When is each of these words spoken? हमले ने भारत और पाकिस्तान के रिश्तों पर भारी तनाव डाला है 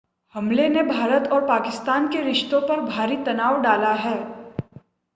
हमले 0.35 0.67
ने 0.69 0.83
भारत 0.83 1.29
और 1.31 1.45
पाकिस्तान 1.47 2.07
के 2.07 2.21
रिश्तों 2.21 2.61
पर 2.61 2.79
भारी 2.81 3.17
तनाव 3.17 3.61
डाला 3.61 3.93
है 3.99 4.17